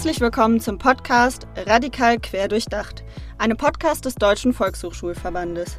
Herzlich 0.00 0.22
willkommen 0.22 0.60
zum 0.60 0.78
Podcast 0.78 1.46
Radikal 1.66 2.18
quer 2.18 2.48
durchdacht, 2.48 3.04
einem 3.36 3.58
Podcast 3.58 4.06
des 4.06 4.14
Deutschen 4.14 4.54
Volkshochschulverbandes. 4.54 5.78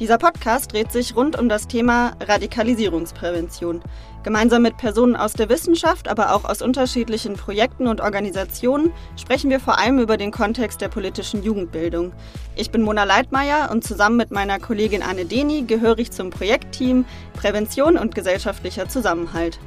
Dieser 0.00 0.16
Podcast 0.16 0.72
dreht 0.72 0.90
sich 0.90 1.14
rund 1.14 1.38
um 1.38 1.50
das 1.50 1.68
Thema 1.68 2.12
Radikalisierungsprävention. 2.18 3.82
Gemeinsam 4.22 4.62
mit 4.62 4.78
Personen 4.78 5.16
aus 5.16 5.34
der 5.34 5.50
Wissenschaft, 5.50 6.08
aber 6.08 6.34
auch 6.34 6.46
aus 6.46 6.62
unterschiedlichen 6.62 7.34
Projekten 7.34 7.88
und 7.88 8.00
Organisationen 8.00 8.90
sprechen 9.16 9.50
wir 9.50 9.60
vor 9.60 9.78
allem 9.78 9.98
über 9.98 10.16
den 10.16 10.30
Kontext 10.30 10.80
der 10.80 10.88
politischen 10.88 11.42
Jugendbildung. 11.42 12.14
Ich 12.56 12.70
bin 12.70 12.80
Mona 12.80 13.04
Leitmeier 13.04 13.68
und 13.70 13.84
zusammen 13.84 14.16
mit 14.16 14.30
meiner 14.30 14.58
Kollegin 14.58 15.02
Anne 15.02 15.26
Deni 15.26 15.64
gehöre 15.64 15.98
ich 15.98 16.10
zum 16.10 16.30
Projektteam 16.30 17.04
Prävention 17.34 17.98
und 17.98 18.14
gesellschaftlicher 18.14 18.88
Zusammenhalt. 18.88 19.58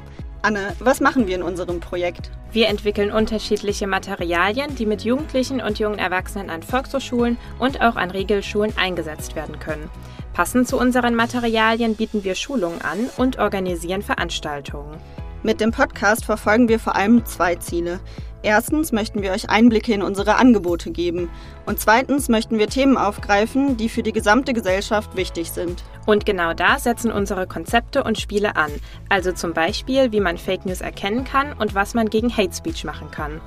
Anne, 0.44 0.74
was 0.80 0.98
machen 1.00 1.28
wir 1.28 1.36
in 1.36 1.42
unserem 1.44 1.78
Projekt? 1.78 2.32
Wir 2.50 2.68
entwickeln 2.68 3.12
unterschiedliche 3.12 3.86
Materialien, 3.86 4.74
die 4.74 4.86
mit 4.86 5.04
Jugendlichen 5.04 5.60
und 5.60 5.78
jungen 5.78 6.00
Erwachsenen 6.00 6.50
an 6.50 6.64
Volkshochschulen 6.64 7.38
und 7.60 7.80
auch 7.80 7.94
an 7.94 8.10
Regelschulen 8.10 8.76
eingesetzt 8.76 9.36
werden 9.36 9.60
können. 9.60 9.88
Passend 10.32 10.66
zu 10.66 10.78
unseren 10.78 11.14
Materialien 11.14 11.94
bieten 11.94 12.24
wir 12.24 12.34
Schulungen 12.34 12.82
an 12.82 13.08
und 13.16 13.38
organisieren 13.38 14.02
Veranstaltungen. 14.02 14.98
Mit 15.44 15.60
dem 15.60 15.70
Podcast 15.70 16.24
verfolgen 16.24 16.68
wir 16.68 16.80
vor 16.80 16.96
allem 16.96 17.24
zwei 17.24 17.54
Ziele. 17.54 18.00
Erstens 18.42 18.90
möchten 18.90 19.22
wir 19.22 19.30
euch 19.30 19.50
Einblicke 19.50 19.92
in 19.92 20.02
unsere 20.02 20.34
Angebote 20.36 20.90
geben. 20.90 21.30
Und 21.64 21.78
zweitens 21.78 22.28
möchten 22.28 22.58
wir 22.58 22.66
Themen 22.66 22.96
aufgreifen, 22.96 23.76
die 23.76 23.88
für 23.88 24.02
die 24.02 24.12
gesamte 24.12 24.52
Gesellschaft 24.52 25.16
wichtig 25.16 25.52
sind. 25.52 25.84
Und 26.06 26.26
genau 26.26 26.52
da 26.52 26.78
setzen 26.78 27.12
unsere 27.12 27.46
Konzepte 27.46 28.02
und 28.02 28.18
Spiele 28.18 28.56
an. 28.56 28.70
Also 29.08 29.30
zum 29.30 29.52
Beispiel, 29.52 30.10
wie 30.10 30.20
man 30.20 30.38
Fake 30.38 30.66
News 30.66 30.80
erkennen 30.80 31.24
kann 31.24 31.52
und 31.52 31.76
was 31.76 31.94
man 31.94 32.10
gegen 32.10 32.36
Hate 32.36 32.54
Speech 32.54 32.84
machen 32.84 33.10
kann. 33.12 33.40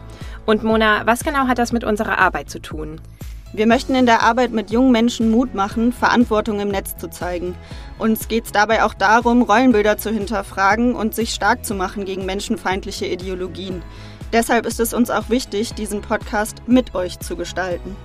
Und 0.45 0.63
Mona, 0.63 1.05
was 1.05 1.23
genau 1.23 1.47
hat 1.47 1.57
das 1.57 1.73
mit 1.73 1.83
unserer 1.83 2.17
Arbeit 2.17 2.49
zu 2.49 2.59
tun? 2.59 3.01
Wir 3.55 3.67
möchten 3.67 3.95
in 3.95 4.05
der 4.05 4.21
Arbeit 4.21 4.51
mit 4.51 4.69
jungen 4.69 4.91
Menschen 4.91 5.31
Mut 5.31 5.53
machen, 5.55 5.93
Verantwortung 5.93 6.59
im 6.59 6.67
Netz 6.67 6.97
zu 6.97 7.09
zeigen. 7.09 7.55
Uns 7.97 8.27
geht 8.27 8.45
es 8.45 8.51
dabei 8.51 8.83
auch 8.83 8.93
darum, 8.93 9.43
Rollenbilder 9.43 9.97
zu 9.97 10.09
hinterfragen 10.11 10.93
und 10.93 11.15
sich 11.15 11.33
stark 11.33 11.65
zu 11.65 11.73
machen 11.73 12.03
gegen 12.03 12.25
menschenfeindliche 12.25 13.05
Ideologien. 13.05 13.81
Deshalb 14.33 14.65
ist 14.65 14.79
es 14.79 14.93
uns 14.93 15.09
auch 15.09 15.29
wichtig, 15.29 15.73
diesen 15.73 16.01
Podcast 16.01 16.61
mit 16.67 16.95
euch 16.95 17.19
zu 17.19 17.35
gestalten. 17.35 17.95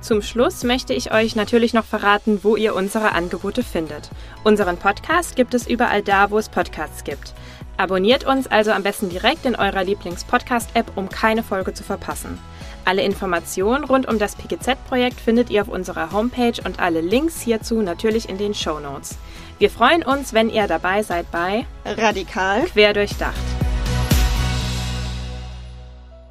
Zum 0.00 0.22
Schluss 0.22 0.62
möchte 0.62 0.94
ich 0.94 1.12
euch 1.12 1.34
natürlich 1.34 1.74
noch 1.74 1.84
verraten, 1.84 2.40
wo 2.42 2.54
ihr 2.54 2.74
unsere 2.74 3.12
Angebote 3.12 3.62
findet. 3.62 4.10
Unseren 4.44 4.76
Podcast 4.76 5.34
gibt 5.34 5.52
es 5.54 5.66
überall 5.66 6.02
da, 6.02 6.30
wo 6.30 6.38
es 6.38 6.48
Podcasts 6.48 7.02
gibt. 7.02 7.34
Abonniert 7.76 8.24
uns 8.24 8.46
also 8.46 8.70
am 8.70 8.82
besten 8.82 9.10
direkt 9.10 9.44
in 9.44 9.56
eurer 9.56 9.84
Lieblings-Podcast-App, 9.84 10.96
um 10.96 11.08
keine 11.08 11.42
Folge 11.42 11.74
zu 11.74 11.82
verpassen. 11.82 12.38
Alle 12.84 13.02
Informationen 13.02 13.82
rund 13.82 14.06
um 14.08 14.18
das 14.18 14.36
PGZ-Projekt 14.36 15.18
findet 15.20 15.50
ihr 15.50 15.62
auf 15.62 15.68
unserer 15.68 16.12
Homepage 16.12 16.62
und 16.64 16.78
alle 16.78 17.00
Links 17.00 17.40
hierzu 17.40 17.82
natürlich 17.82 18.28
in 18.28 18.38
den 18.38 18.54
Show 18.54 18.78
Notes. 18.78 19.18
Wir 19.58 19.70
freuen 19.70 20.04
uns, 20.04 20.32
wenn 20.32 20.50
ihr 20.50 20.68
dabei 20.68 21.02
seid 21.02 21.30
bei 21.32 21.66
Radikal 21.84 22.62
quer 22.66 22.92
durchdacht. 22.92 23.55